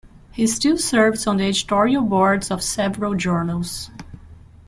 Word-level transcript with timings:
He 0.31 0.47
still 0.47 0.79
serves 0.79 1.27
on 1.27 1.37
the 1.37 1.43
editorial 1.43 2.01
boards 2.03 2.49
of 2.49 2.63
several 2.63 3.13
journals. 3.13 3.91